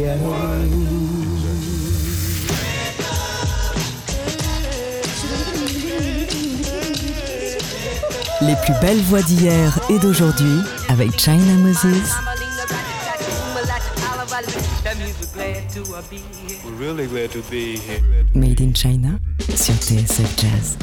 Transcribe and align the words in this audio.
Les 0.00 0.06
plus 8.64 8.72
belles 8.80 9.02
voix 9.02 9.20
d'hier 9.20 9.78
et 9.90 9.98
d'aujourd'hui 9.98 10.60
avec 10.88 11.20
China 11.20 11.52
Moses. 11.58 12.14
Made 18.34 18.60
in 18.62 18.72
China 18.74 19.10
sur 19.54 19.74
TSF 19.74 20.34
Jazz. 20.38 20.78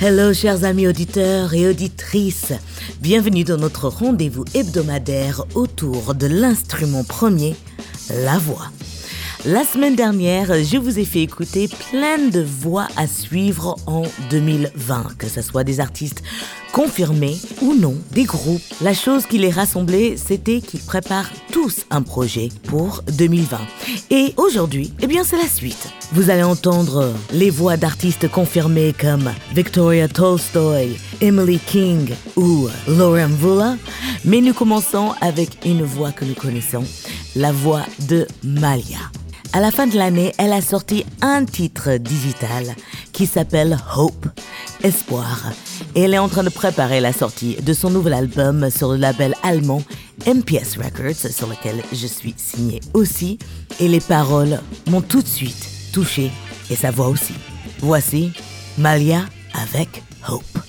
Hello 0.00 0.32
chers 0.32 0.62
amis 0.64 0.86
auditeurs 0.86 1.52
et 1.54 1.68
auditrices, 1.68 2.52
bienvenue 3.00 3.42
dans 3.44 3.56
notre 3.56 3.88
rendez-vous 3.88 4.44
hebdomadaire 4.54 5.44
autour 5.54 6.14
de 6.14 6.26
l'instrument 6.26 7.04
premier, 7.04 7.54
la 8.12 8.38
voix. 8.38 8.66
La 9.44 9.64
semaine 9.64 9.96
dernière, 9.96 10.62
je 10.62 10.76
vous 10.76 10.98
ai 10.98 11.04
fait 11.04 11.22
écouter 11.22 11.68
plein 11.90 12.18
de 12.28 12.40
voix 12.40 12.86
à 12.96 13.06
suivre 13.06 13.76
en 13.86 14.02
2020, 14.30 15.16
que 15.18 15.28
ce 15.28 15.42
soit 15.42 15.64
des 15.64 15.80
artistes 15.80 16.22
confirmés 16.72 17.36
ou 17.60 17.74
non, 17.74 17.94
des 18.12 18.24
groupes. 18.24 18.62
La 18.80 18.94
chose 18.94 19.26
qui 19.26 19.38
les 19.38 19.50
rassemblait, 19.50 20.16
c'était 20.16 20.60
qu'ils 20.60 20.80
préparent 20.80 21.30
tous 21.52 21.84
un 21.90 22.02
projet 22.02 22.48
pour 22.64 23.02
2020. 23.12 23.58
Et 24.10 24.34
aujourd'hui, 24.36 24.92
eh 25.00 25.06
bien, 25.06 25.22
c'est 25.22 25.36
la 25.36 25.48
suite. 25.48 25.88
Vous 26.12 26.30
allez 26.30 26.42
entendre 26.42 27.12
les 27.32 27.50
voix 27.50 27.76
d'artistes 27.76 28.28
confirmés 28.28 28.94
comme 28.98 29.30
Victoria 29.54 30.08
Tolstoy, 30.08 30.96
Emily 31.20 31.58
King 31.58 32.10
ou 32.36 32.68
Lauren 32.88 33.28
Vula. 33.28 33.76
Mais 34.24 34.40
nous 34.40 34.54
commençons 34.54 35.12
avec 35.20 35.64
une 35.64 35.82
voix 35.82 36.12
que 36.12 36.24
nous 36.24 36.34
connaissons, 36.34 36.84
la 37.36 37.52
voix 37.52 37.84
de 38.08 38.26
Malia. 38.42 38.98
À 39.54 39.60
la 39.60 39.70
fin 39.70 39.86
de 39.86 39.98
l'année, 39.98 40.32
elle 40.38 40.54
a 40.54 40.62
sorti 40.62 41.04
un 41.20 41.44
titre 41.44 41.98
digital 41.98 42.74
qui 43.12 43.26
s'appelle 43.26 43.76
Hope, 43.94 44.26
Espoir. 44.82 45.52
Et 45.94 46.02
elle 46.02 46.14
est 46.14 46.18
en 46.18 46.28
train 46.30 46.42
de 46.42 46.48
préparer 46.48 47.00
la 47.00 47.12
sortie 47.12 47.56
de 47.56 47.72
son 47.74 47.90
nouvel 47.90 48.14
album 48.14 48.70
sur 48.70 48.92
le 48.92 48.96
label 48.96 49.34
allemand 49.42 49.82
MPS 50.26 50.78
Records, 50.78 51.30
sur 51.30 51.48
lequel 51.48 51.82
je 51.92 52.06
suis 52.06 52.32
signé 52.38 52.80
aussi. 52.94 53.38
Et 53.78 53.88
les 53.88 54.00
paroles 54.00 54.58
m'ont 54.88 55.02
tout 55.02 55.20
de 55.20 55.28
suite 55.28 55.68
touché 55.92 56.30
et 56.70 56.76
sa 56.76 56.90
voix 56.90 57.08
aussi. 57.08 57.34
Voici 57.80 58.32
Malia 58.78 59.20
avec 59.54 60.02
Hope. 60.26 60.61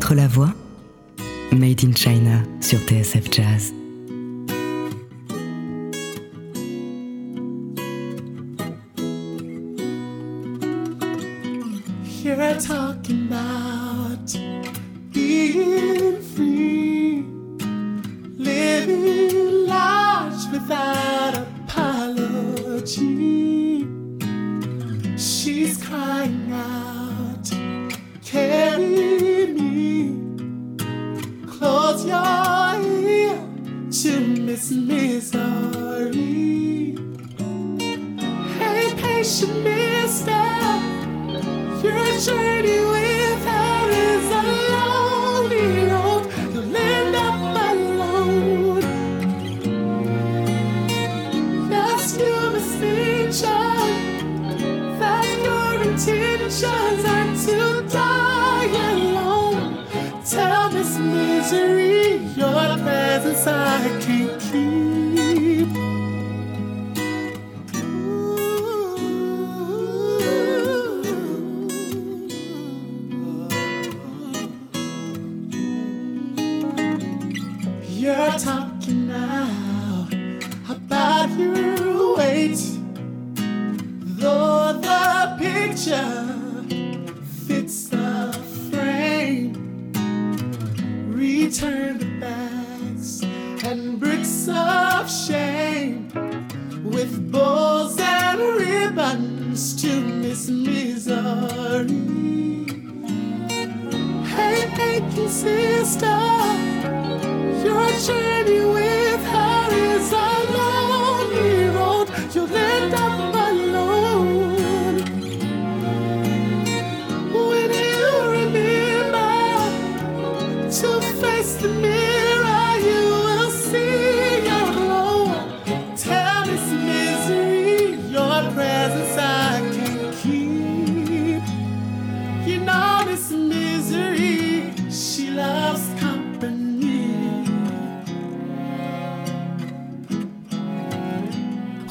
Montre 0.00 0.14
la 0.14 0.28
voix. 0.28 0.59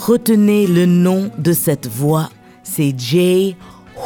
Retenez 0.09 0.65
le 0.65 0.87
nom 0.87 1.29
de 1.37 1.53
cette 1.53 1.85
voix, 1.85 2.31
c'est 2.63 2.95
Jay 2.97 3.55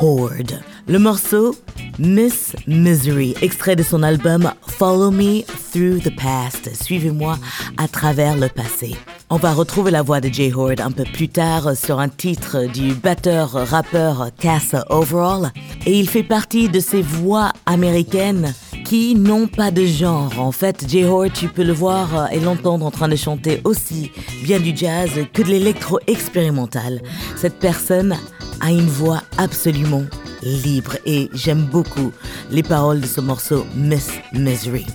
Horde. 0.02 0.60
Le 0.86 1.00
morceau 1.00 1.56
Miss 1.98 2.58
Misery, 2.68 3.36
extrait 3.42 3.78
de 3.78 3.84
son 3.84 4.04
album 4.04 4.52
Follow 4.68 5.12
Me 5.12 5.44
Through 5.72 6.02
the 6.04 6.14
Past. 6.14 6.76
Suivez-moi 6.76 7.38
à 7.78 7.88
travers 7.88 8.36
le 8.36 8.50
passé. 8.50 8.98
On 9.30 9.38
va 9.38 9.54
retrouver 9.54 9.92
la 9.92 10.02
voix 10.02 10.20
de 10.20 10.28
Jay 10.28 10.52
Horde 10.54 10.82
un 10.82 10.92
peu 10.92 11.06
plus 11.06 11.30
tard 11.30 11.78
sur 11.78 12.02
un 12.02 12.10
titre 12.10 12.66
du 12.66 12.94
batteur-rappeur 12.96 14.28
Cass 14.38 14.76
Overall. 14.90 15.54
Et 15.86 15.98
il 15.98 16.10
fait 16.10 16.24
partie 16.24 16.68
de 16.68 16.82
ces 16.82 17.02
voix 17.02 17.54
américaines 17.66 18.54
qui 18.84 19.16
n'ont 19.16 19.48
pas 19.48 19.72
de 19.72 19.86
genre. 19.86 20.40
En 20.40 20.52
fait, 20.52 20.86
Jay 20.88 21.06
Horde, 21.06 21.34
tu 21.34 21.48
peux 21.48 21.64
le 21.64 21.74
voir 21.74 22.32
et 22.32 22.40
l'entendre 22.40 22.86
en 22.86 22.92
train 22.92 23.08
de 23.08 23.16
chanter 23.16 23.62
aussi 23.64 24.12
bien 24.44 24.60
du 24.60 24.76
jazz 24.76 25.12
que 25.34 25.42
de 25.42 25.48
l'électro 25.48 26.00
expérimental. 26.08 27.02
Cette 27.36 27.60
personne 27.60 28.16
a 28.62 28.72
une 28.72 28.88
voix 28.88 29.22
absolument 29.38 30.04
libre 30.42 30.98
et 31.06 31.30
j'aime 31.34 31.64
beaucoup 31.64 32.12
les 32.52 32.64
paroles 32.64 33.02
de 33.02 33.08
ce 33.08 33.22
morceau 33.22 33.66
Miss 33.76 34.12
Misery. 34.34 34.86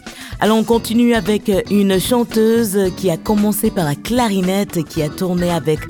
Alors 0.41 0.57
on 0.57 0.65
continue 0.65 1.15
avec 1.15 1.51
une 1.71 1.99
chanteuse 1.99 2.93
qui 2.97 3.11
a 3.11 3.17
commencé 3.17 3.71
par 3.71 3.85
la 3.85 3.97
clarinette, 3.97 4.85
qui 4.85 5.03
a 5.03 5.09
tourné 5.09 5.51
avec 5.51 5.81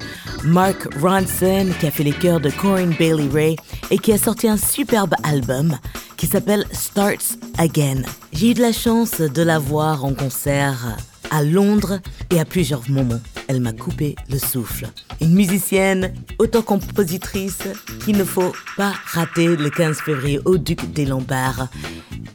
Mark 0.44 0.88
Ronson, 1.00 1.68
qui 1.78 1.86
a 1.86 1.90
fait 1.90 2.04
les 2.04 2.12
chœurs 2.12 2.40
de 2.40 2.50
Corinne 2.50 2.94
Bailey 2.98 3.28
Ray 3.32 3.56
et 3.90 3.98
qui 3.98 4.12
a 4.12 4.18
sorti 4.18 4.48
un 4.48 4.56
superbe 4.56 5.14
album 5.22 5.76
qui 6.16 6.26
s'appelle 6.26 6.64
Starts 6.72 7.36
Again. 7.58 8.02
J'ai 8.32 8.50
eu 8.50 8.54
de 8.54 8.62
la 8.62 8.72
chance 8.72 9.20
de 9.20 9.42
la 9.42 9.58
voir 9.58 10.04
en 10.04 10.14
concert 10.14 10.96
à 11.30 11.42
Londres 11.42 12.00
et 12.30 12.40
à 12.40 12.44
plusieurs 12.44 12.88
moments. 12.88 13.20
Elle 13.48 13.60
m'a 13.60 13.72
coupé 13.72 14.16
le 14.30 14.38
souffle. 14.38 14.88
Une 15.20 15.34
musicienne, 15.34 16.14
auto-compositrice 16.38 17.64
qu'il 18.04 18.16
ne 18.16 18.24
faut 18.24 18.52
pas 18.76 18.92
rater 19.12 19.56
le 19.56 19.70
15 19.70 19.98
février 19.98 20.40
au 20.44 20.58
Duc 20.58 20.92
des 20.92 21.06
Lombards. 21.06 21.68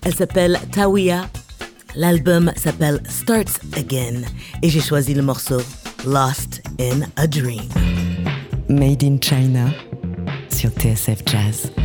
Elle 0.04 0.16
s'appelle 0.16 0.60
Tawiya. 0.72 1.30
L'album 1.96 2.52
s'appelle 2.56 3.02
Starts 3.08 3.60
Again 3.78 4.24
et 4.62 4.70
j'ai 4.70 4.82
choisi 4.82 5.14
le 5.14 5.22
morceau 5.22 5.62
Lost 6.06 6.62
in 6.80 7.02
a 7.16 7.28
Dream. 7.28 7.93
Made 8.70 9.04
in 9.04 9.20
China 9.20 9.74
sur 10.50 10.70
TSF 10.70 11.24
Jazz. 11.26 11.83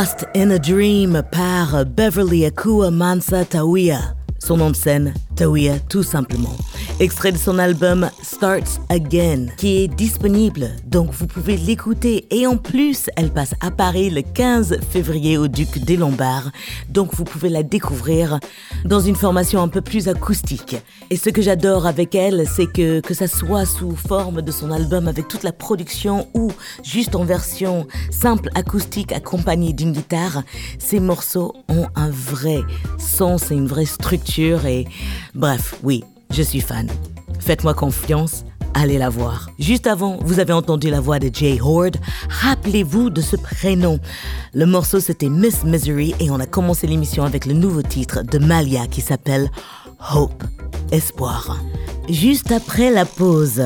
Lost 0.00 0.24
in 0.34 0.50
a 0.52 0.58
Dream 0.58 1.12
par 1.30 1.84
Beverly 1.84 2.46
Akua 2.50 2.90
Mansa 2.90 3.44
Tawia. 3.44 4.16
Son 4.38 4.56
nom 4.56 4.70
de 4.70 4.76
scène, 4.76 5.12
Tawia 5.36 5.78
tout 5.90 6.02
simplement. 6.02 6.56
Extrait 7.00 7.32
de 7.32 7.38
son 7.38 7.58
album 7.58 8.10
Starts 8.22 8.78
Again, 8.90 9.46
qui 9.56 9.78
est 9.78 9.88
disponible, 9.88 10.68
donc 10.84 11.12
vous 11.12 11.26
pouvez 11.26 11.56
l'écouter. 11.56 12.26
Et 12.30 12.46
en 12.46 12.58
plus, 12.58 13.08
elle 13.16 13.32
passe 13.32 13.54
à 13.62 13.70
Paris 13.70 14.10
le 14.10 14.20
15 14.20 14.80
février 14.90 15.38
au 15.38 15.48
Duc 15.48 15.78
des 15.78 15.96
Lombards, 15.96 16.50
donc 16.90 17.14
vous 17.14 17.24
pouvez 17.24 17.48
la 17.48 17.62
découvrir 17.62 18.38
dans 18.84 19.00
une 19.00 19.16
formation 19.16 19.62
un 19.62 19.68
peu 19.68 19.80
plus 19.80 20.08
acoustique. 20.08 20.76
Et 21.08 21.16
ce 21.16 21.30
que 21.30 21.40
j'adore 21.40 21.86
avec 21.86 22.14
elle, 22.14 22.46
c'est 22.46 22.70
que 22.70 23.00
que 23.00 23.14
ça 23.14 23.28
soit 23.28 23.64
sous 23.64 23.96
forme 23.96 24.42
de 24.42 24.52
son 24.52 24.70
album 24.70 25.08
avec 25.08 25.26
toute 25.26 25.42
la 25.42 25.52
production 25.52 26.28
ou 26.34 26.52
juste 26.82 27.16
en 27.16 27.24
version 27.24 27.86
simple 28.10 28.50
acoustique 28.54 29.12
accompagnée 29.12 29.72
d'une 29.72 29.92
guitare, 29.92 30.42
ces 30.78 31.00
morceaux 31.00 31.54
ont 31.70 31.86
un 31.96 32.10
vrai 32.10 32.60
sens 32.98 33.50
et 33.50 33.54
une 33.54 33.68
vraie 33.68 33.86
structure 33.86 34.66
et 34.66 34.86
bref, 35.34 35.76
oui, 35.82 36.04
je 36.30 36.42
suis 36.42 36.60
fan. 36.60 36.88
Faites-moi 37.38 37.74
confiance, 37.74 38.44
allez 38.74 38.98
la 38.98 39.08
voir. 39.08 39.50
Juste 39.58 39.86
avant, 39.86 40.18
vous 40.22 40.40
avez 40.40 40.52
entendu 40.52 40.90
la 40.90 41.00
voix 41.00 41.18
de 41.18 41.30
Jay 41.32 41.58
Horde. 41.60 41.96
Rappelez-vous 42.28 43.10
de 43.10 43.20
ce 43.20 43.36
prénom. 43.36 43.98
Le 44.54 44.66
morceau 44.66 45.00
c'était 45.00 45.28
Miss 45.28 45.64
Misery 45.64 46.14
et 46.20 46.30
on 46.30 46.40
a 46.40 46.46
commencé 46.46 46.86
l'émission 46.86 47.24
avec 47.24 47.46
le 47.46 47.54
nouveau 47.54 47.82
titre 47.82 48.22
de 48.22 48.38
Malia 48.38 48.86
qui 48.86 49.00
s'appelle 49.00 49.50
Hope, 50.14 50.44
Espoir. 50.92 51.58
Juste 52.08 52.52
après 52.52 52.90
la 52.90 53.04
pause, 53.04 53.62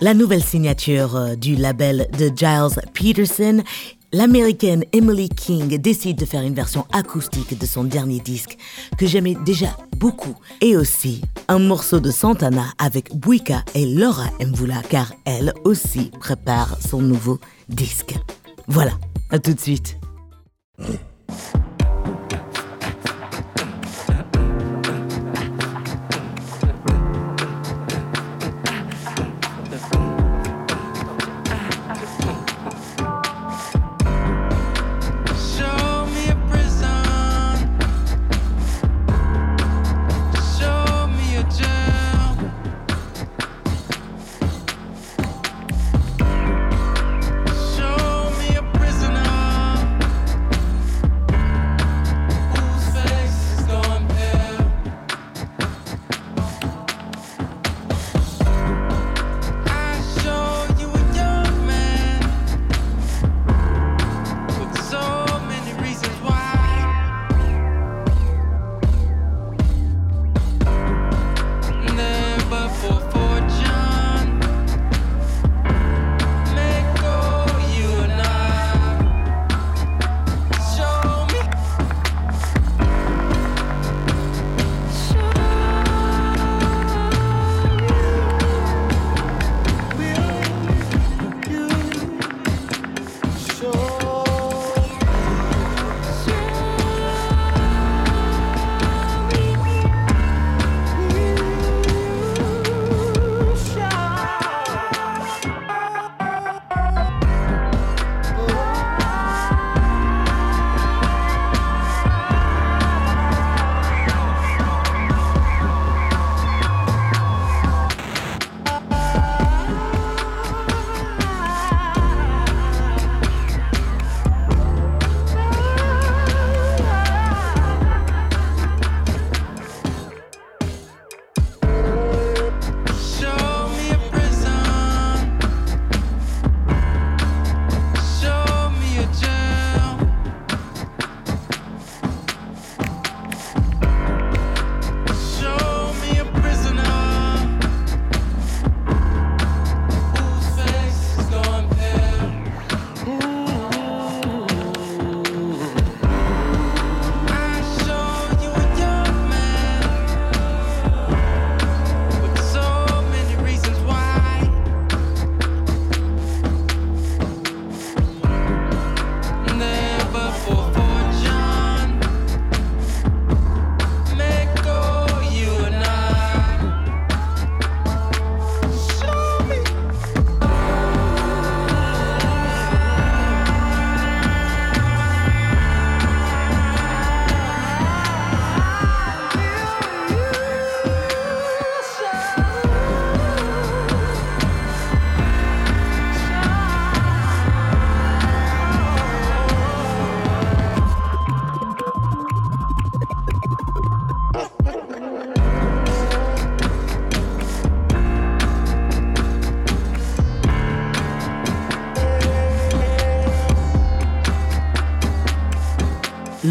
la 0.00 0.14
nouvelle 0.14 0.42
signature 0.42 1.16
euh, 1.16 1.34
du 1.36 1.56
label 1.56 2.08
de 2.18 2.30
Giles 2.34 2.80
Peterson 2.92 3.62
L'américaine 4.14 4.84
Emily 4.92 5.28
King 5.28 5.76
décide 5.76 6.16
de 6.16 6.24
faire 6.24 6.42
une 6.42 6.54
version 6.54 6.86
acoustique 6.92 7.58
de 7.58 7.66
son 7.66 7.82
dernier 7.82 8.20
disque 8.20 8.56
que 8.96 9.08
j'aimais 9.08 9.34
déjà 9.44 9.76
beaucoup 9.96 10.36
et 10.60 10.76
aussi 10.76 11.20
un 11.48 11.58
morceau 11.58 11.98
de 11.98 12.12
Santana 12.12 12.66
avec 12.78 13.12
Buika 13.16 13.64
et 13.74 13.84
Laura 13.86 14.26
Mvula 14.38 14.82
car 14.88 15.12
elle 15.24 15.52
aussi 15.64 16.12
prépare 16.20 16.80
son 16.80 17.02
nouveau 17.02 17.40
disque. 17.68 18.14
Voilà, 18.68 18.92
à 19.30 19.40
tout 19.40 19.52
de 19.52 19.58
suite. 19.58 19.98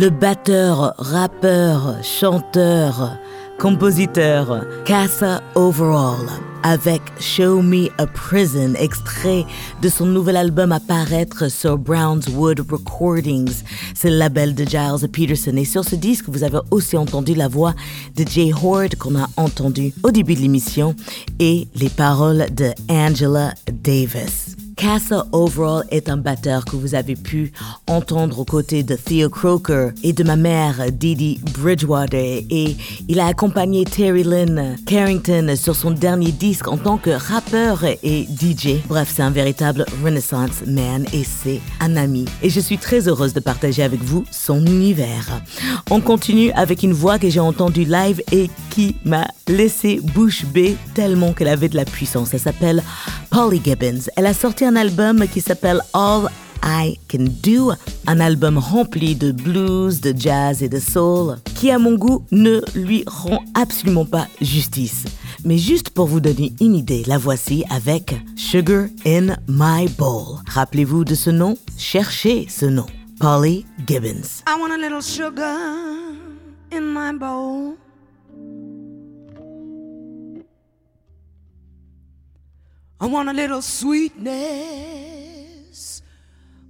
Le 0.03 0.09
batteur, 0.09 0.95
rappeur, 0.97 1.95
chanteur, 2.03 3.17
compositeur, 3.57 4.65
Casa 4.83 5.41
Overall, 5.55 6.27
avec 6.61 7.01
Show 7.21 7.61
Me 7.61 7.87
a 7.97 8.05
Prison, 8.07 8.73
extrait 8.77 9.45
de 9.81 9.87
son 9.87 10.05
nouvel 10.07 10.35
album 10.35 10.73
à 10.73 10.81
paraître 10.81 11.49
sur 11.49 11.77
Brownswood 11.77 12.69
Recordings. 12.69 13.63
C'est 13.95 14.09
le 14.09 14.17
label 14.17 14.55
de 14.55 14.65
Giles 14.65 15.07
Peterson. 15.09 15.55
Et 15.55 15.63
sur 15.63 15.85
ce 15.85 15.95
disque, 15.95 16.25
vous 16.27 16.43
avez 16.43 16.59
aussi 16.69 16.97
entendu 16.97 17.33
la 17.33 17.47
voix 17.47 17.73
de 18.17 18.25
Jay 18.27 18.51
Horde 18.51 18.95
qu'on 18.95 19.15
a 19.15 19.29
entendu 19.37 19.93
au 20.03 20.11
début 20.11 20.35
de 20.35 20.41
l'émission 20.41 20.95
et 21.39 21.69
les 21.75 21.89
paroles 21.89 22.47
de 22.53 22.71
Angela 22.89 23.53
Davis. 23.71 24.42
Casa 24.83 25.25
Overall 25.31 25.85
est 25.91 26.09
un 26.09 26.17
batteur 26.17 26.65
que 26.65 26.75
vous 26.75 26.93
avez 26.93 27.15
pu 27.15 27.53
entendre 27.87 28.39
aux 28.39 28.43
côtés 28.43 28.83
de 28.83 28.97
Theo 28.97 29.29
Croker 29.29 29.91
et 30.03 30.11
de 30.11 30.25
ma 30.25 30.35
mère 30.35 30.91
Didi 30.91 31.39
Bridgewater 31.57 32.43
et 32.49 32.75
il 33.07 33.21
a 33.21 33.27
accompagné 33.27 33.85
Terry 33.85 34.23
Lynn 34.23 34.75
Carrington 34.85 35.55
sur 35.55 35.73
son 35.73 35.91
dernier 35.91 36.33
disque 36.33 36.67
en 36.67 36.75
tant 36.75 36.97
que 36.97 37.11
rappeur 37.11 37.85
et 37.85 38.27
DJ. 38.27 38.81
Bref, 38.89 39.09
c'est 39.15 39.21
un 39.21 39.29
véritable 39.29 39.85
Renaissance 40.03 40.65
man 40.67 41.05
et 41.13 41.23
c'est 41.23 41.61
un 41.79 41.95
ami. 41.95 42.25
Et 42.41 42.49
je 42.49 42.59
suis 42.59 42.77
très 42.77 43.07
heureuse 43.07 43.33
de 43.33 43.39
partager 43.39 43.83
avec 43.83 44.03
vous 44.03 44.25
son 44.31 44.65
univers. 44.65 45.41
On 45.91 46.01
continue 46.01 46.51
avec 46.51 46.83
une 46.83 46.91
voix 46.91 47.19
que 47.19 47.29
j'ai 47.29 47.39
entendue 47.39 47.85
live 47.85 48.21
et 48.33 48.49
qui 48.69 48.97
m'a 49.05 49.27
laissé 49.47 50.01
bouche 50.01 50.43
bée 50.45 50.75
tellement 50.93 51.31
qu'elle 51.31 51.47
avait 51.47 51.69
de 51.69 51.77
la 51.77 51.85
puissance. 51.85 52.33
Elle 52.33 52.39
s'appelle 52.41 52.83
Polly 53.29 53.61
Gibbons. 53.63 54.09
Elle 54.15 54.25
a 54.25 54.33
sorti 54.33 54.65
un 54.65 54.72
album 54.75 55.27
qui 55.27 55.41
s'appelle 55.41 55.81
All 55.93 56.29
I 56.63 56.97
Can 57.09 57.25
Do, 57.43 57.73
un 58.07 58.19
album 58.19 58.57
rempli 58.57 59.15
de 59.15 59.31
blues, 59.31 59.99
de 59.99 60.13
jazz 60.17 60.63
et 60.63 60.69
de 60.69 60.79
soul, 60.79 61.37
qui 61.55 61.71
à 61.71 61.79
mon 61.79 61.95
goût 61.95 62.25
ne 62.31 62.61
lui 62.73 63.03
rend 63.05 63.43
absolument 63.53 64.05
pas 64.05 64.27
justice. 64.41 65.05
Mais 65.43 65.57
juste 65.57 65.89
pour 65.89 66.07
vous 66.07 66.21
donner 66.21 66.53
une 66.61 66.75
idée, 66.75 67.03
la 67.05 67.17
voici 67.17 67.65
avec 67.69 68.15
Sugar 68.35 68.85
in 69.05 69.35
My 69.47 69.89
Bowl. 69.97 70.39
Rappelez-vous 70.47 71.03
de 71.03 71.15
ce 71.15 71.29
nom, 71.29 71.57
cherchez 71.77 72.47
ce 72.49 72.65
nom. 72.65 72.85
Polly 73.19 73.65
Gibbons. 73.87 74.43
I 74.47 74.59
want 74.59 74.73
a 74.73 74.77
little 74.77 75.01
sugar 75.01 75.55
in 76.71 76.93
my 76.93 77.13
bowl. 77.13 77.77
I 83.03 83.05
want 83.05 83.27
a 83.27 83.33
little 83.33 83.61
sweetness 83.61 84.31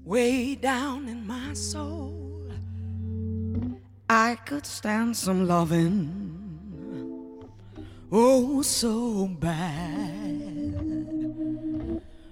way 0.03 0.55
down 0.55 1.07
in 1.07 1.27
my 1.27 1.53
soul. 1.53 2.51
I 4.09 4.33
could 4.43 4.65
stand 4.65 5.15
some 5.15 5.47
loving, 5.47 6.09
oh, 8.11 8.63
so 8.63 9.27
bad. 9.27 10.41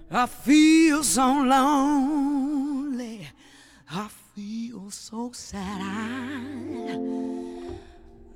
I 0.09 0.25
feel 0.25 1.03
so 1.03 1.43
lonely. 1.43 3.27
I 3.91 4.07
feel 4.33 4.89
so 4.89 5.31
sad. 5.31 5.79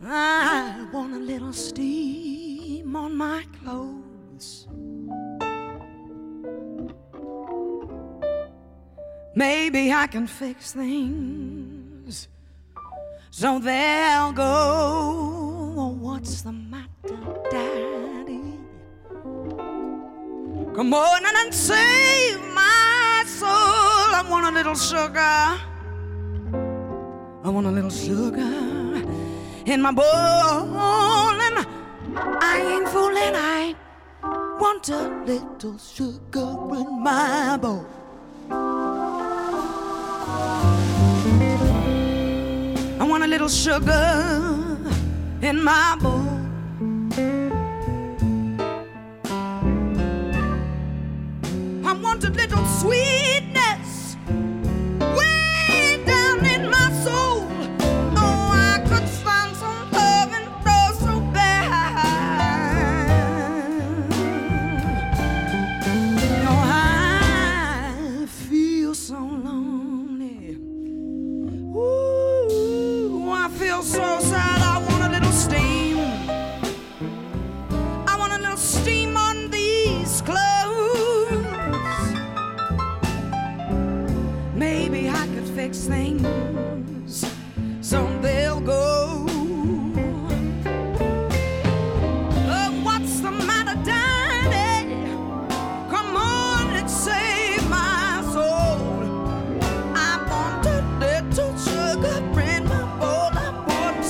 I, 0.04 0.86
I 0.86 0.88
want 0.93 1.15
a 1.15 1.19
little 1.19 1.54
steam 1.54 2.95
on 2.95 3.17
my 3.17 3.43
clothes. 3.63 4.67
Maybe 9.36 9.91
I 9.91 10.08
can 10.08 10.28
fix 10.28 10.71
things 10.71 12.30
so 13.32 13.60
they'll 13.60 14.32
go. 14.32 15.98
What's 16.00 16.41
the 16.41 16.54
matter, 16.54 17.17
Daddy? 17.52 18.58
Come 20.74 20.93
on 20.93 21.26
and 21.26 21.54
save 21.54 22.39
my 22.54 23.24
soul. 23.28 23.50
I 23.50 24.26
want 24.30 24.45
a 24.45 24.52
little 24.52 24.76
sugar. 24.76 25.19
I 27.43 27.50
want 27.50 27.67
a 27.67 27.71
little 27.71 27.89
sugar 27.89 29.04
in 29.65 29.82
my 29.82 29.91
bowl. 29.91 30.06
And 30.06 31.67
I 32.41 32.56
ain't 32.71 32.88
fooling, 32.88 33.36
I 33.36 33.76
want 34.62 34.88
a 34.88 35.10
little 35.26 35.78
sugar 35.78 36.56
in 36.80 37.04
my 37.04 37.58
bowl. 37.58 37.86
A 43.26 43.28
little 43.28 43.50
sugar 43.50 44.56
in 45.42 45.64
my 45.64 45.98
bowl. 46.00 46.22
I 51.84 51.94
want 52.04 52.24
a 52.24 52.30
little 52.30 52.64
sweetness 52.66 53.35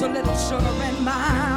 want 0.08 0.18
a 0.18 0.22
little 0.22 0.38
sugar 0.38 0.84
in 0.84 1.04
my 1.04 1.55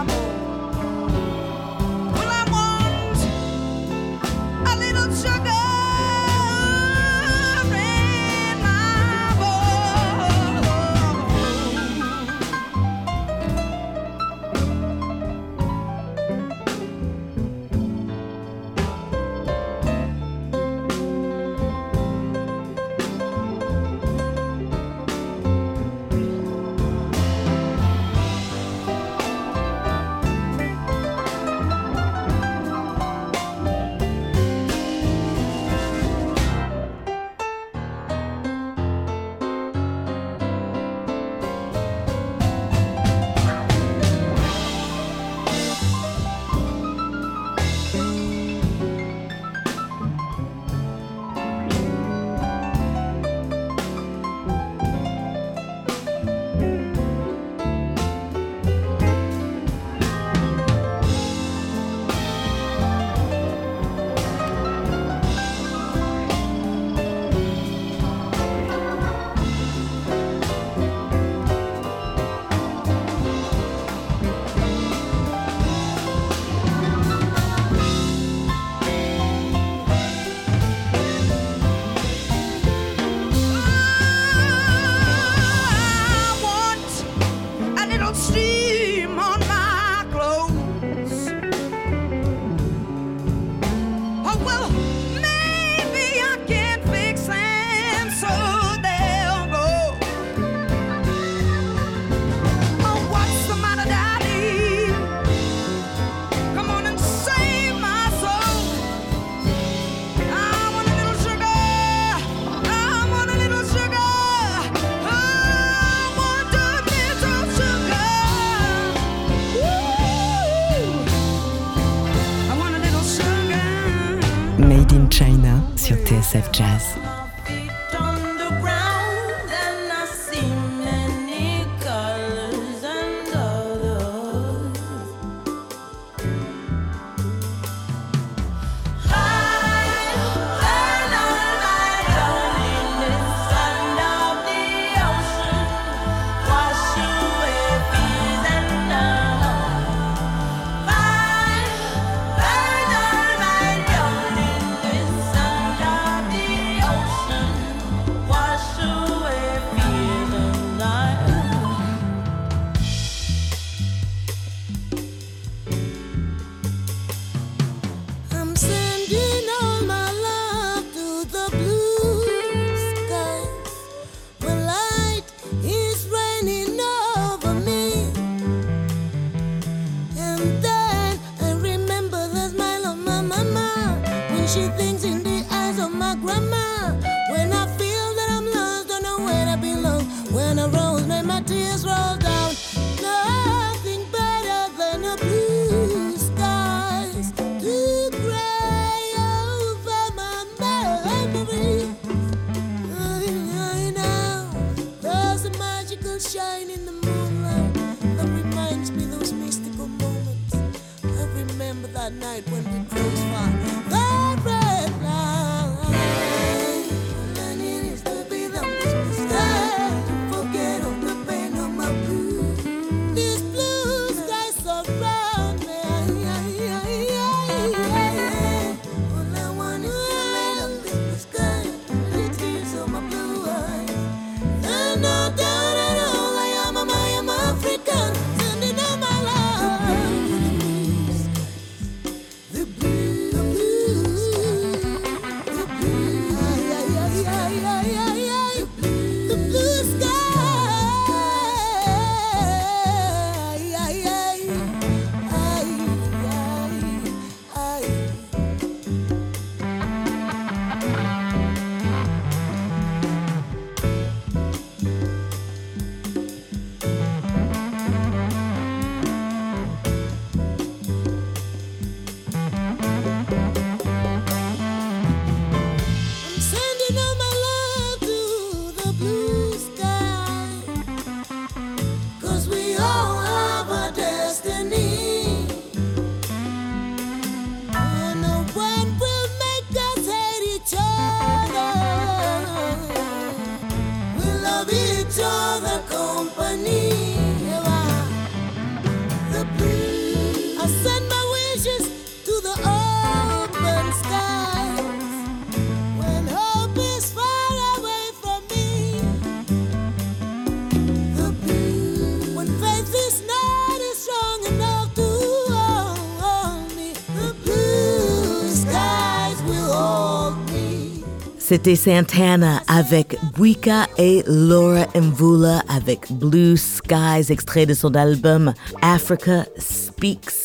C'était 321.48 321.76
Santana 321.76 322.60
avec 322.68 323.16
Buika 323.34 323.86
et 323.96 324.22
Laura 324.26 324.84
Mvula 324.94 325.62
avec 325.70 326.12
Blue 326.12 326.58
Skies, 326.58 327.32
extrait 327.32 327.64
de 327.64 327.72
son 327.72 327.94
album 327.94 328.52
Africa 328.82 329.46
Speaks. 329.56 330.37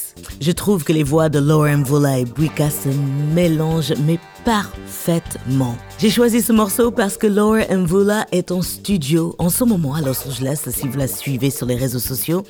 Je 0.46 0.52
trouve 0.52 0.84
que 0.84 0.92
les 0.92 1.04
voix 1.04 1.30
de 1.30 1.40
Laura 1.40 1.74
Mvula 1.78 2.20
et 2.20 2.26
Buika 2.26 2.70
se 2.70 2.90
mélangent 3.34 3.94
mais 4.06 4.20
parfaitement. 4.44 5.78
J'ai 6.00 6.10
choisi 6.10 6.42
ce 6.42 6.52
morceau 6.52 6.92
parce 6.92 7.16
que 7.16 7.28
Laura 7.28 7.62
Mvula 7.74 8.26
est 8.34 8.52
en 8.52 8.62
studio 8.62 9.36
en 9.38 9.50
ce 9.50 9.64
moment 9.64 9.96
à 9.96 10.02
Los 10.02 10.28
Angeles, 10.28 10.66
si 10.68 10.86
vous 10.86 10.98
la 10.98 11.08
suivez 11.08 11.50
sur 11.50 11.66
les 11.66 11.78
réseaux 11.78 12.00
sociaux. 12.00 12.44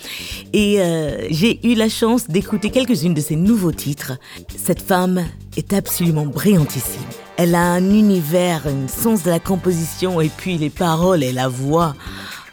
Et 0.53 0.81
euh, 0.81 1.27
j'ai 1.29 1.59
eu 1.67 1.75
la 1.75 1.87
chance 1.87 2.27
d'écouter 2.27 2.71
quelques-unes 2.71 3.13
de 3.13 3.21
ses 3.21 3.35
nouveaux 3.35 3.71
titres. 3.71 4.13
Cette 4.57 4.81
femme 4.81 5.23
est 5.55 5.71
absolument 5.71 6.25
brillantissime. 6.25 7.03
Elle 7.37 7.53
a 7.53 7.73
un 7.73 7.91
univers, 7.91 8.63
un 8.65 8.87
sens 8.87 9.21
de 9.21 9.29
la 9.29 9.39
composition 9.39 10.19
et 10.19 10.29
puis 10.29 10.57
les 10.57 10.71
paroles 10.71 11.21
et 11.21 11.31
la 11.31 11.47
voix. 11.47 11.93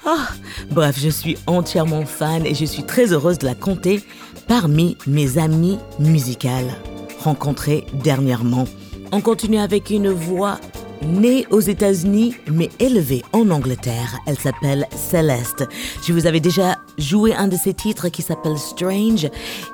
Ah, 0.05 0.29
bref, 0.71 0.99
je 0.99 1.09
suis 1.09 1.39
entièrement 1.47 2.05
fan 2.05 2.45
et 2.45 2.55
je 2.55 2.67
suis 2.67 2.85
très 2.85 3.13
heureuse 3.13 3.39
de 3.39 3.47
la 3.47 3.55
compter 3.55 4.03
parmi 4.47 4.97
mes 5.07 5.39
amies 5.39 5.79
musicales 5.99 6.75
rencontrées 7.21 7.87
dernièrement. 7.93 8.67
On 9.13 9.21
continue 9.21 9.59
avec 9.59 9.91
une 9.91 10.11
voix 10.11 10.59
née 11.03 11.47
aux 11.51 11.61
États-Unis 11.61 12.35
mais 12.51 12.71
élevée 12.79 13.23
en 13.33 13.51
Angleterre. 13.51 14.19
Elle 14.27 14.39
s'appelle 14.39 14.87
Céleste. 14.95 15.65
Je 16.07 16.13
vous 16.13 16.27
avais 16.27 16.41
déjà 16.41 16.79
joué 16.99 17.35
un 17.35 17.49
de 17.49 17.57
ses 17.57 17.75
titres 17.75 18.09
qui 18.09 18.23
s'appelle 18.23 18.59
Strange 18.59 19.29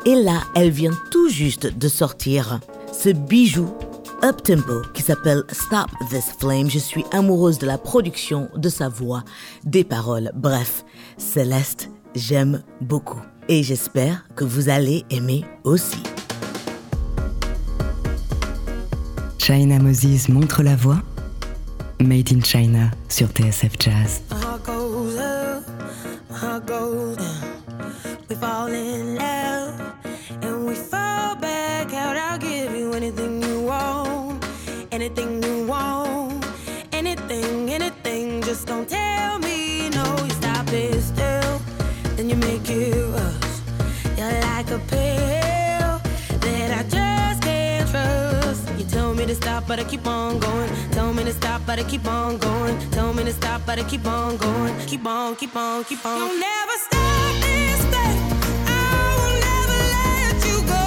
et 0.05 0.15
là, 0.15 0.43
elle 0.55 0.71
vient 0.71 0.97
tout 1.11 1.29
juste 1.29 1.79
de 1.79 1.89
sortir 1.89 2.61
ce 2.93 3.11
bijou 3.11 3.69
up-tempo 4.25 4.83
qui 4.95 5.03
s'appelle 5.03 5.43
Stop 5.51 5.91
This 6.11 6.33
Flame. 6.39 6.71
Je 6.71 6.79
suis 6.79 7.05
amoureuse 7.13 7.59
de 7.59 7.67
la 7.67 7.79
production, 7.79 8.49
de 8.57 8.69
sa 8.69 8.89
voix, 8.89 9.23
des 9.65 9.85
paroles. 9.85 10.31
Bref, 10.35 10.85
Céleste, 11.19 11.91
j'aime 12.15 12.63
beaucoup. 12.81 13.21
Et 13.49 13.63
j'espère 13.63 14.25
que 14.35 14.45
vous 14.45 14.69
allez 14.69 15.05
aimer 15.11 15.45
aussi. 15.63 16.03
China 19.39 19.79
Moses 19.79 20.29
montre 20.29 20.65
la 20.65 20.75
voix. 20.75 20.99
Made 22.01 22.33
in 22.33 22.43
China 22.43 22.91
sur 23.09 23.29
TSF 23.29 23.77
Jazz. 23.79 24.21
My 24.31 24.37
heart 24.37 24.65
goes 24.67 25.17
up, 25.17 25.65
my 26.29 26.37
heart 26.37 26.67
goes 26.67 27.17
down. 27.17 27.57
We 28.29 28.35
fall 28.35 28.67
in 28.67 29.15
love 29.15 29.36
me 49.27 49.35
to 49.35 49.43
stop, 49.43 49.67
but 49.67 49.81
I 49.81 49.85
keep 49.85 50.07
on 50.07 50.39
going. 50.39 50.71
Tell 50.93 51.13
me 51.13 51.25
to 51.25 51.33
stop, 51.33 51.61
but 51.67 51.81
I 51.81 51.83
keep 51.83 52.07
on 52.07 52.39
going. 52.39 52.79
Tell 52.91 53.13
me 53.13 53.25
to 53.25 53.33
stop, 53.33 53.63
but 53.67 53.79
I 53.79 53.83
keep 53.83 54.07
on 54.07 54.37
going. 54.37 54.79
Keep 54.87 55.05
on, 55.05 55.35
keep 55.35 55.57
on, 55.57 55.85
keep 55.85 56.07
on. 56.07 56.19
You'll 56.19 56.39
never 56.39 56.77
stop 56.87 57.35
this 57.41 57.85
thing. 57.93 58.17
I 58.69 59.15
will 59.19 59.37
never 59.49 59.79
let 59.97 60.37
you 60.49 60.57
go. 60.75 60.87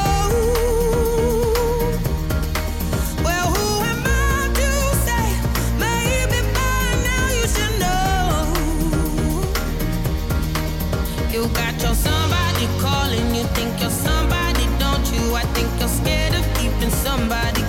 Well, 3.25 3.47
who 3.55 3.67
am 3.91 4.03
I 4.05 4.47
to 4.59 4.69
say? 5.07 5.27
Maybe 5.85 6.39
by 6.55 6.83
now 7.09 7.25
you 7.37 7.45
should 7.55 7.75
know. 7.83 8.23
You 11.33 11.41
got 11.59 11.75
your 11.81 11.95
somebody 11.95 12.65
calling, 12.79 13.35
you 13.35 13.43
think 13.57 13.71
you're 13.81 13.97
somebody, 14.07 14.65
don't 14.79 15.05
you? 15.11 15.23
I 15.35 15.43
think 15.55 15.67
you're 15.79 15.89
scared 15.89 16.35
of 16.35 16.45
keeping 16.57 16.91
somebody 16.91 17.68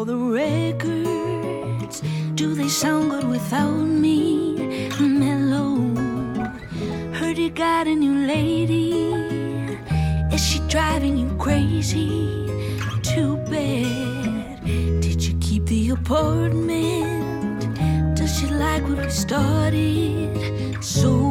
All 0.00 0.06
the 0.06 0.16
records? 0.16 2.00
Do 2.34 2.54
they 2.54 2.68
sound 2.68 3.10
good 3.10 3.28
without 3.28 3.84
me? 4.04 4.88
Mellow. 4.98 5.76
Heard 7.12 7.36
you 7.36 7.50
got 7.50 7.86
a 7.86 7.94
new 7.94 8.26
lady. 8.26 9.12
Is 10.34 10.42
she 10.42 10.58
driving 10.68 11.18
you 11.18 11.28
crazy? 11.36 12.08
Too 13.02 13.36
bad. 13.52 14.64
Did 15.04 15.22
you 15.22 15.36
keep 15.38 15.66
the 15.66 15.90
apartment? 15.90 17.76
Does 18.16 18.38
she 18.38 18.46
like 18.46 18.82
what 18.88 19.04
we 19.04 19.10
started? 19.10 20.82
So 20.82 21.29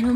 Hello. 0.00 0.14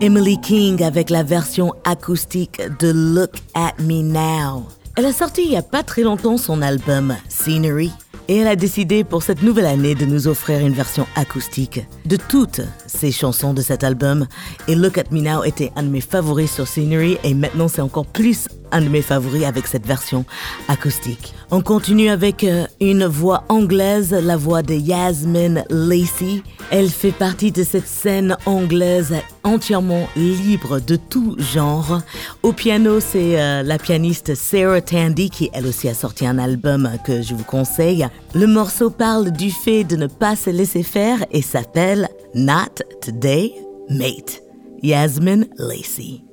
Emily 0.00 0.40
King 0.40 0.82
avec 0.84 1.10
la 1.10 1.24
version 1.24 1.74
acoustique 1.84 2.62
de 2.78 2.92
Look 2.92 3.32
at 3.54 3.74
Me 3.80 4.02
Now. 4.02 4.68
Elle 4.96 5.06
a 5.06 5.12
sorti 5.12 5.42
il 5.42 5.50
y 5.50 5.56
a 5.56 5.62
pas 5.62 5.82
très 5.82 6.02
longtemps 6.02 6.36
son 6.36 6.62
album 6.62 7.16
Scenery 7.28 7.90
et 8.28 8.36
elle 8.36 8.48
a 8.48 8.54
décidé 8.54 9.02
pour 9.02 9.24
cette 9.24 9.42
nouvelle 9.42 9.66
année 9.66 9.96
de 9.96 10.06
nous 10.06 10.28
offrir 10.28 10.60
une 10.60 10.72
version 10.72 11.06
acoustique 11.16 11.84
de 12.04 12.14
toutes 12.14 12.60
ses 12.86 13.10
chansons 13.10 13.54
de 13.54 13.62
cet 13.62 13.82
album. 13.82 14.28
Et 14.68 14.76
Look 14.76 14.98
at 14.98 15.10
Me 15.10 15.20
Now 15.20 15.42
était 15.42 15.72
un 15.74 15.82
de 15.82 15.88
mes 15.88 16.00
favoris 16.00 16.52
sur 16.52 16.68
Scenery 16.68 17.18
et 17.24 17.34
maintenant 17.34 17.66
c'est 17.66 17.82
encore 17.82 18.06
plus 18.06 18.46
un 18.72 18.82
de 18.82 18.88
mes 18.88 19.02
favoris 19.02 19.44
avec 19.44 19.66
cette 19.66 19.86
version 19.86 20.24
acoustique. 20.68 21.34
On 21.50 21.60
continue 21.62 22.08
avec 22.08 22.44
euh, 22.44 22.66
une 22.80 23.06
voix 23.06 23.44
anglaise, 23.48 24.12
la 24.12 24.36
voix 24.36 24.62
de 24.62 24.74
Yasmin 24.74 25.64
Lacey. 25.68 26.42
Elle 26.70 26.88
fait 26.88 27.12
partie 27.12 27.50
de 27.50 27.64
cette 27.64 27.86
scène 27.86 28.36
anglaise 28.46 29.14
entièrement 29.42 30.08
libre 30.16 30.80
de 30.80 30.96
tout 30.96 31.36
genre. 31.38 32.00
Au 32.42 32.52
piano, 32.52 33.00
c'est 33.00 33.40
euh, 33.40 33.62
la 33.62 33.78
pianiste 33.78 34.34
Sarah 34.34 34.80
Tandy 34.80 35.30
qui 35.30 35.50
elle 35.52 35.66
aussi 35.66 35.88
a 35.88 35.94
sorti 35.94 36.26
un 36.26 36.38
album 36.38 36.90
que 37.04 37.22
je 37.22 37.34
vous 37.34 37.44
conseille. 37.44 38.06
Le 38.34 38.46
morceau 38.46 38.90
parle 38.90 39.30
du 39.32 39.50
fait 39.50 39.84
de 39.84 39.96
ne 39.96 40.06
pas 40.06 40.36
se 40.36 40.50
laisser 40.50 40.82
faire 40.82 41.24
et 41.32 41.42
s'appelle 41.42 42.08
Not 42.34 42.84
Today, 43.02 43.52
Mate. 43.88 44.42
Yasmin 44.82 45.44
Lacey. 45.58 46.29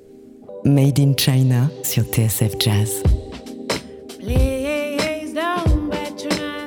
Made 0.67 0.99
in 0.99 1.15
China 1.15 1.71
sur 1.81 2.03
TSF 2.03 2.57
Jazz. 2.59 3.01
Please 4.19 5.33
don't 5.33 5.89
patronize 5.89 6.57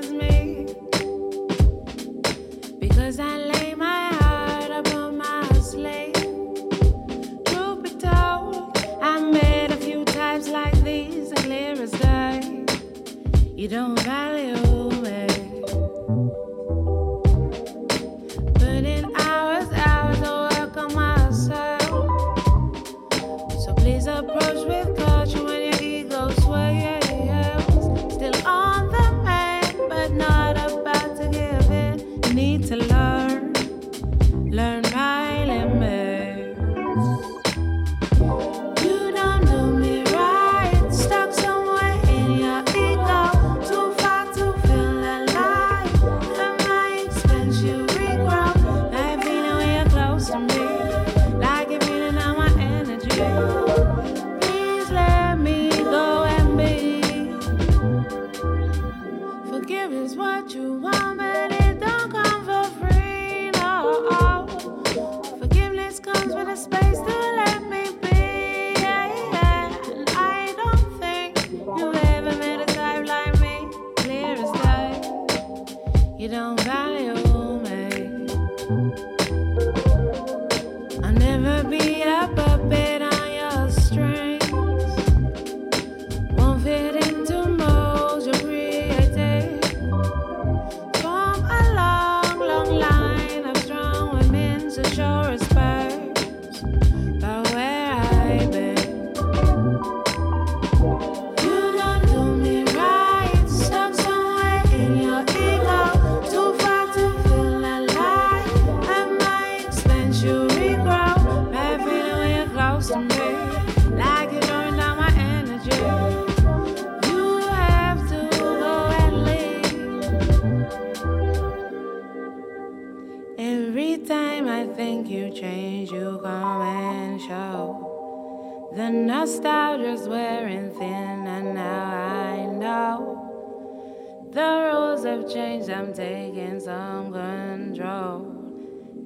change, 125.40 125.90
you 125.90 126.20
come 126.22 126.60
and 126.60 127.18
show. 127.18 128.70
The 128.76 128.90
nostalgia's 128.90 130.06
wearing 130.06 130.70
thin, 130.70 131.26
and 131.26 131.54
now 131.54 132.34
I 132.34 132.44
know 132.44 134.28
the 134.30 134.70
rules 134.70 135.04
have 135.04 135.32
changed. 135.32 135.70
I'm 135.70 135.94
taking 135.94 136.60
some 136.60 137.12
control. 137.12 138.18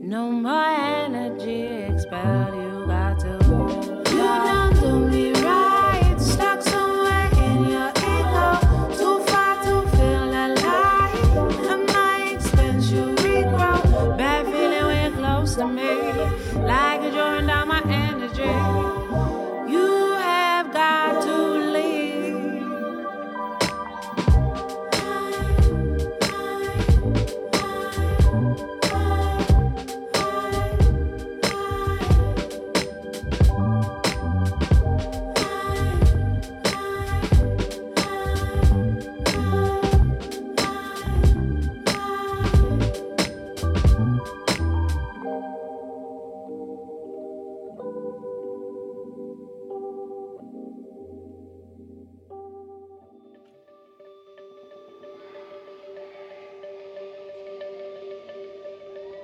No 0.00 0.28
more 0.32 0.74
energy 1.06 1.62
expelled, 1.62 2.54
you 2.56 2.86
got 2.86 3.20
to. 3.20 3.93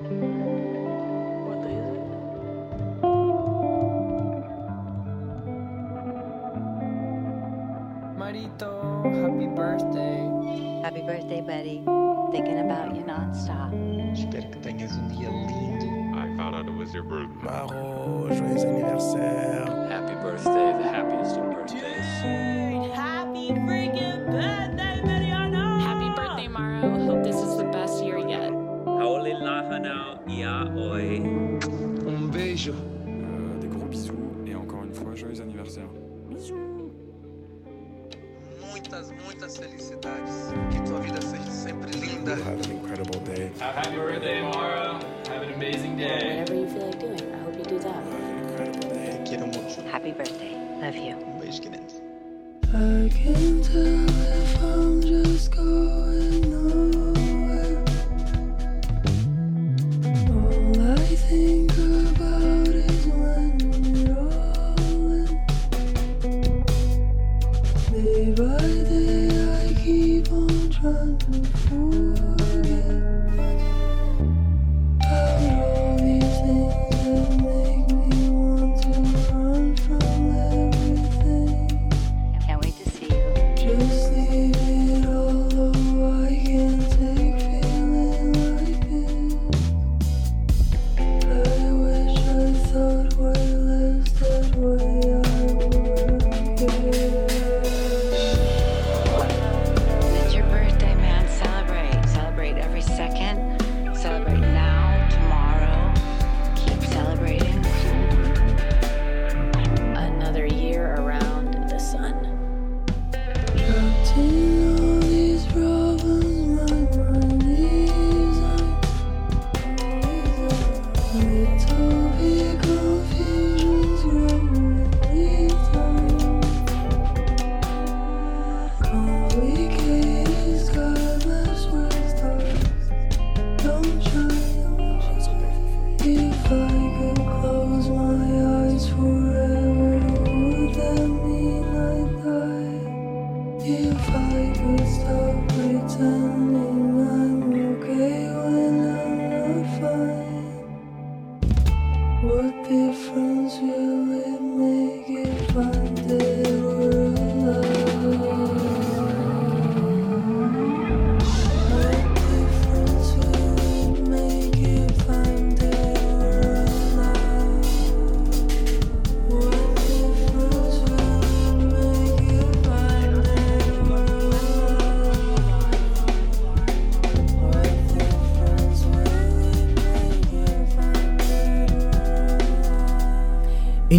Marito, 0.00 0.08
happy 9.04 9.46
birthday. 9.48 10.24
Happy 10.82 11.02
birthday, 11.02 11.42
buddy. 11.42 11.84
Thinking 12.32 12.60
about 12.60 12.96
you 12.96 13.02
nonstop. 13.02 13.74
Espero 14.14 14.48
que 14.50 14.60
tenhas 14.60 14.96
um 14.96 15.08
dia 15.08 15.28
lindo. 15.28 15.84
I 16.16 16.34
found 16.38 16.56
out 16.56 16.66
it 16.66 16.72
was 16.72 16.94
your 16.94 17.04
birthday. 17.04 17.44
Maro, 17.44 18.26
joyeux 18.30 18.64
anniversaire. 18.64 19.66
Happy 19.90 20.14
birthday, 20.24 20.72
the 20.80 20.88
happiest 20.88 21.09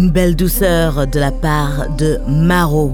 Une 0.02 0.10
belle 0.10 0.34
douceur 0.34 1.06
de 1.06 1.20
la 1.20 1.30
part 1.30 1.88
de 1.96 2.18
Maro. 2.26 2.90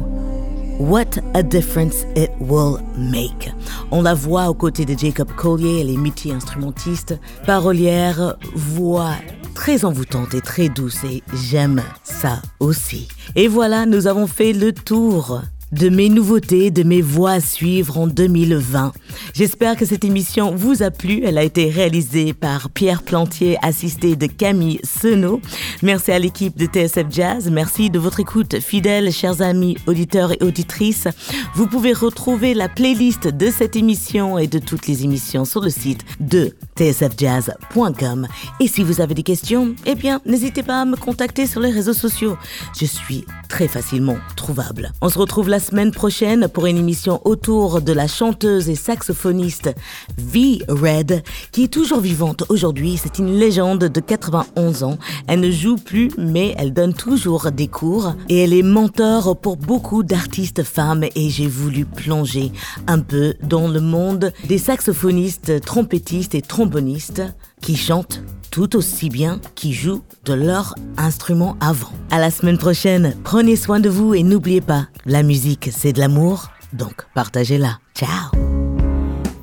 What 0.79 1.19
a 1.33 1.43
difference 1.43 2.05
it 2.15 2.31
will 2.39 2.83
make. 2.99 3.51
On 3.91 4.03
la 4.03 4.13
voit 4.13 4.51
aux 4.51 4.55
côtés 4.55 4.85
de 4.85 4.95
Jacob 4.95 5.33
Collier, 5.35 5.81
elle 5.81 5.89
est 5.89 5.97
multi-instrumentiste, 5.97 7.19
parolière, 7.47 8.37
voix 8.55 9.15
très 9.55 9.87
envoûtante 9.87 10.35
et 10.35 10.43
très 10.43 10.69
douce 10.69 11.03
et 11.05 11.23
j'aime 11.33 11.83
ça 12.05 12.43
aussi. 12.61 13.09
Et 13.37 13.49
voilà, 13.49 13.87
nous 13.87 14.07
avons 14.07 14.27
fait 14.27 14.53
le 14.53 14.75
tour 14.75 15.41
de 15.73 15.89
mes 15.89 16.09
nouveautés, 16.09 16.71
de 16.71 16.83
mes 16.83 17.03
voix 17.03 17.33
à 17.33 17.41
suivre 17.41 17.99
en 17.99 18.07
2020. 18.07 18.93
J'espère 19.35 19.77
que 19.77 19.85
cette 19.85 20.05
émission 20.05 20.55
vous 20.55 20.83
a 20.83 20.91
plu. 20.91 21.23
Elle 21.25 21.39
a 21.39 21.43
été 21.43 21.71
réalisée 21.71 22.33
par 22.33 22.71
Pierre 22.71 23.03
Plantier, 23.03 23.59
assisté 23.63 24.17
de 24.17 24.27
Camille 24.27 24.81
Senot. 24.85 25.41
Merci 25.83 26.13
à 26.13 26.19
l'équipe 26.19 26.57
de 26.57 26.67
TSF 26.67 27.07
Jazz. 27.11 27.51
Merci 27.51 27.91
de 27.91 27.99
votre 27.99 28.21
écoute 28.21 28.61
fidèle, 28.61 29.13
chers 29.13 29.43
amis 29.43 29.77
auditeurs 29.87 30.33
et 30.33 30.45
auditrices. 30.45 31.09
Vous 31.55 31.67
pouvez 31.67 31.93
retrouver 31.93 32.55
la 32.55 32.69
playlist 32.69 33.29
de 33.29 33.51
cette 33.51 33.77
émission 33.77 34.39
et 34.39 34.47
de 34.47 34.59
toutes 34.59 34.87
les 34.87 35.05
émissions 35.05 35.45
sur 35.45 35.61
le 35.61 35.71
site 35.71 36.05
de 36.21 36.55
tsfjazz.com. 36.77 38.27
Et 38.61 38.69
si 38.69 38.83
vous 38.83 39.01
avez 39.01 39.15
des 39.15 39.23
questions, 39.23 39.75
eh 39.87 39.95
bien, 39.95 40.21
n'hésitez 40.25 40.63
pas 40.63 40.81
à 40.81 40.85
me 40.85 40.97
contacter 40.97 41.47
sur 41.47 41.61
les 41.61 41.71
réseaux 41.71 41.93
sociaux. 41.93 42.37
Je 42.79 42.87
suis 42.87 43.25
très 43.49 43.69
facilement 43.69 44.17
trouvable. 44.37 44.93
On 45.01 45.09
se 45.09 45.19
retrouve 45.19 45.49
la 45.49 45.58
semaine 45.61 45.91
prochaine 45.91 46.49
pour 46.49 46.67
une 46.67 46.79
émission 46.79 47.21
autour 47.25 47.81
de 47.81 47.93
la 47.93 48.07
chanteuse 48.07 48.69
et 48.69 48.75
saxophoniste 48.75 49.75
V. 50.17 50.61
Red, 50.69 51.23
qui 51.53 51.65
est 51.65 51.73
toujours 51.73 52.01
vivante 52.01 52.45
aujourd'hui. 52.49 52.99
C'est 53.03 53.19
une 53.19 53.39
légende 53.39 53.85
de 53.85 54.01
91 54.01 54.83
ans. 54.83 54.99
Elle 55.27 55.41
ne 55.41 55.51
joue 55.51 55.77
plus, 55.77 56.11
mais 56.19 56.55
elle 56.59 56.73
donne 56.73 56.95
toujours 56.95 57.51
des 57.51 57.69
cours 57.69 58.15
et 58.29 58.39
elle 58.39 58.53
est 58.53 58.63
mentor 58.63 59.37
pour 59.37 59.57
beaucoup 59.57 60.03
d'artistes 60.03 60.63
femmes 60.63 61.05
et 61.15 61.31
j'ai 61.31 61.49
voulu 61.49 61.85
plonger 61.85 62.53
un 62.87 63.01
peu 63.01 63.35
dans 63.43 63.69
le 63.69 63.81
monde 63.81 64.33
des 64.49 64.59
saxophonistes, 64.59 65.61
trompettistes 65.63 66.35
et 66.35 66.43
trombonistes 66.43 67.23
qui 67.61 67.77
chantent 67.77 68.23
tout 68.51 68.77
aussi 68.77 69.09
bien 69.09 69.41
qui 69.55 69.73
jouent 69.73 70.03
de 70.25 70.33
leur 70.33 70.75
instrument 70.97 71.57
avant. 71.61 71.93
À 72.11 72.19
la 72.19 72.31
semaine 72.31 72.59
prochaine, 72.59 73.15
prenez 73.25 73.57
soin 73.57 73.81
de 73.81 73.89
vous 73.89 74.15
et 74.15 74.23
n'oubliez 74.23 74.61
pas, 74.61 74.89
la 75.07 75.23
musique 75.23 75.71
c'est 75.73 75.93
de 75.93 76.01
l'amour, 76.01 76.51
donc 76.73 77.07
partagez-la. 77.15 77.79
Ciao 77.95 78.31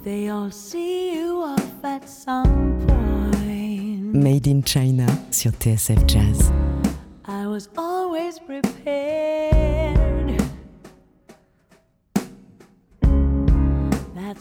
They 0.03 0.29
all 0.29 0.51
see 0.51 1.15
you 1.15 1.41
off 1.41 1.83
at 1.83 2.07
some 2.07 2.85
point. 2.85 4.13
Made 4.13 4.47
in 4.47 4.61
China 4.63 5.07
sur 5.31 5.51
TSF 5.51 6.07
Jazz. 6.07 6.51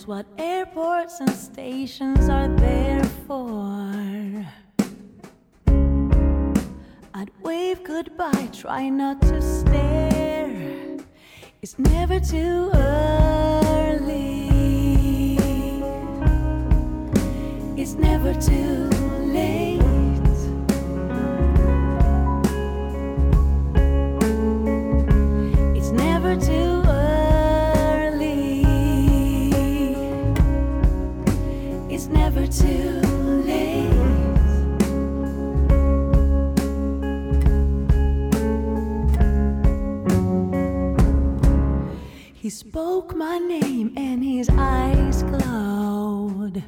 What 0.07 0.27
airports 0.37 1.21
and 1.21 1.31
stations 1.31 2.29
are 2.29 2.49
there 2.49 3.03
for. 3.27 4.47
I'd 7.15 7.31
wave 7.41 7.83
goodbye, 7.85 8.51
try 8.53 8.91
not 8.91 9.23
to 9.23 9.41
stare. 9.41 10.99
It's 11.63 11.79
never 11.79 12.21
too 12.21 12.71
early. 12.75 14.49
It's 17.81 17.95
never 17.95 18.35
too 18.35 18.91
late. 19.33 19.81
It's 25.75 25.91
never 25.93 26.37
too 26.37 26.74
spoke 42.55 43.17
my 43.17 43.37
name 43.39 43.93
and 43.97 44.23
his 44.23 44.49
eyes 44.53 45.25
glowed. 45.25 46.63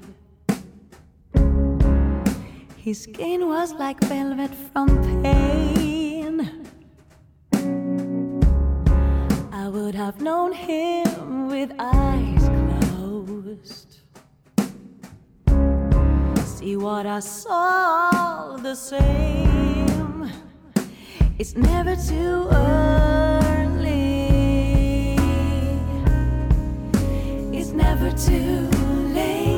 His 2.77 3.03
skin 3.03 3.47
was 3.47 3.73
like 3.75 4.01
velvet 4.01 4.51
from 4.73 4.89
pain. 5.23 6.51
I 9.53 9.69
would 9.69 9.95
have 9.95 10.21
known 10.21 10.53
him 10.53 11.47
with 11.47 11.71
eyes 11.79 12.49
closed. 12.59 14.01
See 16.45 16.77
what 16.77 17.07
I 17.07 17.21
saw 17.21 18.57
the 18.57 18.75
same. 18.75 20.33
It's 21.39 21.55
never 21.55 21.95
too 21.95 22.49
early. 22.51 23.26
Never 27.77 28.11
too 28.13 28.69
late. 29.13 29.56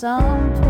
Some 0.00 0.67